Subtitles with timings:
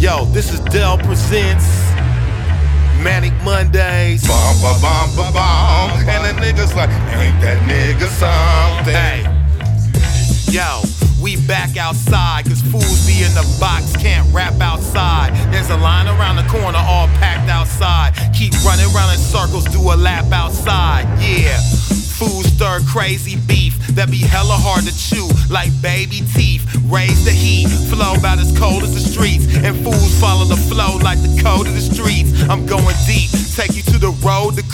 [0.00, 1.68] Yo, this is Del Presents
[3.04, 4.26] Manik Mondaze.
[4.26, 5.90] Bomb, bomb, bomb, bomb, bomb.
[6.08, 8.96] And the niggas like, ain't that nigga something?
[8.96, 9.28] Hey,
[10.50, 10.80] yo,
[11.22, 15.34] we back outside, cause fools be in the box, can't rap outside.
[15.52, 18.14] There's a line around the corner, all packed outside.
[18.32, 21.60] Keep running around in circles, do a lap outside, yeah.
[22.16, 26.64] Fools stir crazy beef that be hella hard to chew, like baby teeth.
[26.88, 29.19] Raise the heat, flow about as cold as the streets,
[31.46, 32.32] the of the streets.
[32.48, 34.10] I'm going deep, take you to the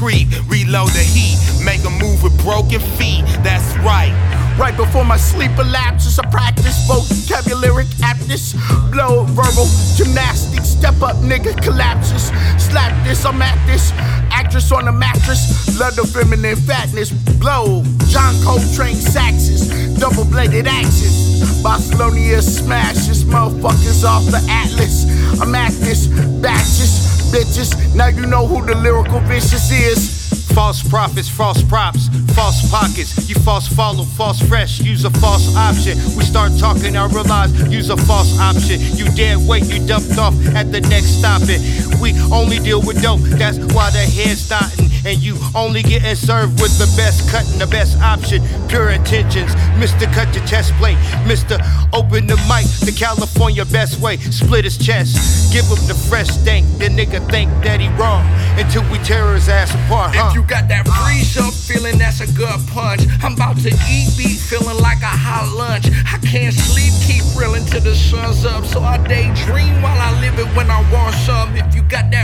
[0.00, 3.20] creep, reload the heat, make a move with broken feet.
[3.44, 4.16] That's right.
[4.58, 8.54] Right before my sleep elapses, I practice vocabulary aptness,
[8.90, 10.68] blow verbal gymnastics.
[10.68, 12.32] Step up, nigga, collapses.
[12.56, 13.92] Slap this, I'm at this.
[14.32, 17.10] Actress on the mattress, love the feminine fatness.
[17.38, 19.68] Blow, John Coltrane saxes,
[20.00, 21.62] double bladed axes.
[21.62, 25.04] Barcelona smashes motherfuckers off the atlas.
[25.42, 26.06] I'm at this,
[26.40, 27.72] batches, bitches.
[27.94, 30.20] Now you know who the lyrical vicious is.
[30.54, 33.28] False prophets, false props, false pockets.
[33.28, 35.96] You false follow, false fresh, use a false option.
[36.16, 38.80] We start talking, I realize, use a false option.
[38.96, 41.62] You dead weight, you dumped off at the next stopping.
[42.00, 44.89] We only deal with dope, that's why the head's nodding.
[45.04, 48.42] And you only getting served with the best cut and the best option.
[48.68, 50.10] Pure intentions, Mr.
[50.12, 51.56] Cut your chest plate, Mr.
[51.92, 54.16] Open the mic, the California best way.
[54.18, 56.66] Split his chest, give him the fresh stank.
[56.78, 58.24] The nigga think that he wrong
[58.58, 60.28] until we tear his ass apart, huh?
[60.28, 63.02] If you got that freeze up feeling, that's a good punch.
[63.22, 65.88] I'm about to eat beat, feeling like a hot lunch.
[66.12, 68.64] I can't sleep, keep reeling till the sun's up.
[68.64, 71.56] So I daydream while I live it when I want some.
[71.56, 72.19] If you got that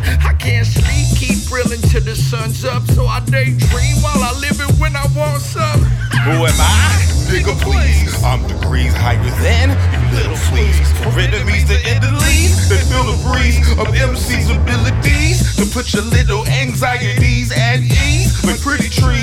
[0.00, 0.24] lunch.
[0.24, 2.82] I can't sleep, keep reeling till the sun's up.
[2.92, 5.80] So I daydream while I live it when I want some.
[6.24, 7.06] Who am I?
[7.26, 8.22] Nigga, please.
[8.22, 10.92] I'm degrees higher than you little fleas.
[11.02, 16.46] For enemies to Italy, they feel the breeze of MC's abilities to put your little
[16.46, 18.44] anxieties at ease.
[18.44, 19.15] Like pretty trees,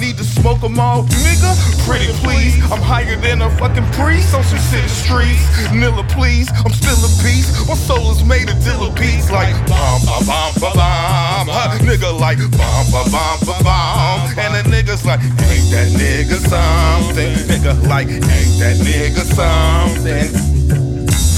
[0.00, 1.52] need to smoke them all, nigga.
[1.86, 5.44] Pretty please, I'm higher than a fucking priest on some city streets.
[5.68, 7.52] Nilla, please, I'm still a piece.
[7.68, 11.46] My soul is made of dilla beats like bomb, bomb, bomb, bomb, bomb.
[11.52, 14.38] Huh, nigga like bomb, bomb, bomb, bomb, bomb.
[14.40, 17.32] And the niggas like, ain't that nigga something?
[17.46, 20.50] Nigga like, ain't that nigga something?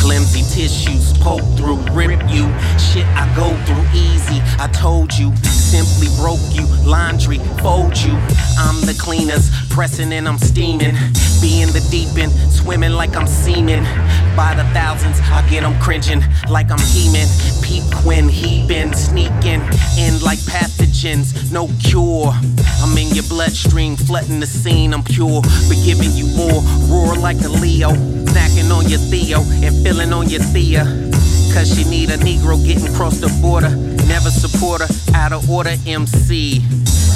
[0.00, 2.46] Flimsy tissues poke through, rip you.
[2.78, 3.61] Shit I go.
[4.62, 6.64] I told you, simply broke you.
[6.88, 8.12] Laundry, fold you.
[8.56, 10.94] I'm the cleaners, pressing and I'm steaming.
[11.40, 13.82] Be in the deep end, swimming like I'm seeming.
[14.36, 17.26] By the thousands, I get them cringing like I'm heeming.
[17.60, 19.62] Peep Quinn, he been sneaking
[19.98, 22.30] in like pathogens, no cure.
[22.82, 25.42] I'm in your bloodstream, flooding the scene, I'm pure.
[25.42, 27.90] But giving you more, roar like a Leo.
[28.30, 30.84] Snacking on your Theo and feeling on your Thea.
[31.52, 33.70] Cause she need a Negro getting across the border.
[34.06, 36.62] Never support her, out of order MC.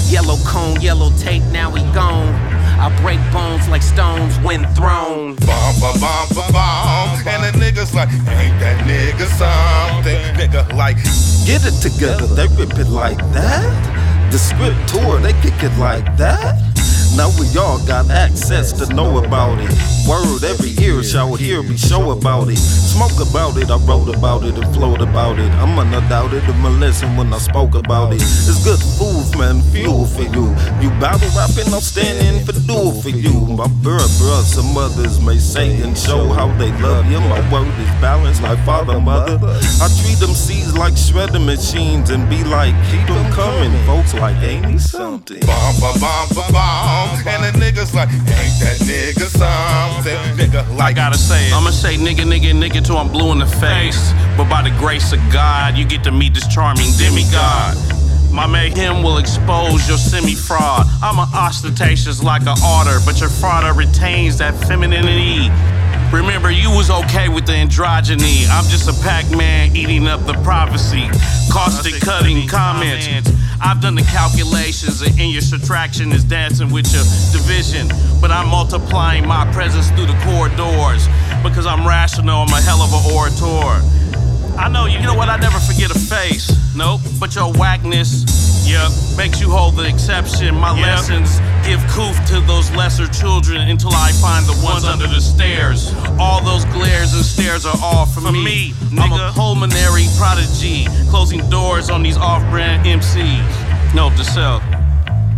[0.08, 2.34] Yellow cone, yellow tape, now he gone.
[2.78, 5.36] I break bones like stones when thrown.
[5.36, 7.26] Bomb, bomb, bomb, bomb, bomb.
[7.26, 10.20] And the niggas like, ain't that nigga something?
[10.36, 10.96] Nigga like,
[11.46, 14.32] Get it together, they rip it like that.
[14.32, 16.58] The script tour, they kick it like that.
[17.14, 19.70] Now we all got access to know about it.
[20.08, 22.58] Word every ear shall hear me show about it.
[22.58, 25.50] Smoke about it, I wrote about it and flowed about it.
[25.52, 25.76] I'm
[26.62, 28.22] my lesson when I spoke about it.
[28.22, 30.46] It's good food, man, fuel for you.
[30.80, 33.32] You battle rapping, I'm standing for duel for you.
[33.56, 37.20] My bird brothers and mothers may say and show how they love you.
[37.20, 39.38] My word is balanced like father, mother.
[39.80, 43.72] I treat them seeds like shredding machines and be like, keep them coming.
[43.86, 45.40] Folks like, ain't he something?
[45.46, 47.28] bomb, bomb, bomb, bomb, bomb.
[47.28, 50.36] And the niggas like, ain't that nigga something?
[50.36, 51.52] Nigga like, I gotta say it.
[51.52, 54.12] I'ma say nigga, nigga, nigga till I'm blue in the face.
[54.36, 57.95] But by the grace of God, you get to meet this charming demigod.
[58.36, 60.86] My mayhem will expose your semi-fraud.
[61.02, 65.48] I'm a ostentatious like an otter, but your fraud retains that femininity.
[66.14, 68.46] Remember, you was okay with the androgyny.
[68.50, 71.08] I'm just a Pac-Man eating up the prophecy.
[71.50, 73.08] Caustic cutting comments.
[73.58, 77.88] I've done the calculations, and in your subtraction is dancing with your division.
[78.20, 81.08] But I'm multiplying my presence through the corridors
[81.42, 82.44] because I'm rational.
[82.44, 83.95] I'm a hell of an orator.
[84.58, 85.28] I know, you know what?
[85.28, 86.50] I never forget a face.
[86.74, 88.24] Nope, but your whackness,
[88.68, 90.54] yep, makes you hold the exception.
[90.54, 95.20] My lessons give coof to those lesser children until I find the ones under the
[95.20, 95.92] stairs.
[96.18, 98.74] All those glares and stares are all for, me.
[98.98, 103.94] I'm a pulmonary prodigy, closing doors on these off-brand MCs.
[103.94, 104.62] Note to self.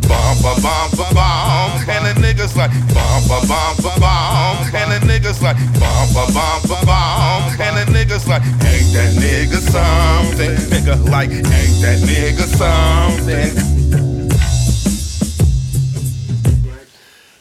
[0.08, 1.70] Bomb, bomb, bomb, bomb.
[1.88, 4.56] And the niggas like, bomb, bomb, bomb, bomb.
[4.75, 7.43] And the niggas like, bomb, bomb, bomb, bomb.
[7.60, 10.56] And the niggas like, ain't that nigga something?
[10.72, 11.46] Nigga like, ain't
[11.82, 13.78] that nigga something?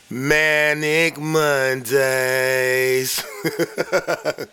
[0.09, 2.03] Manik Mondaze.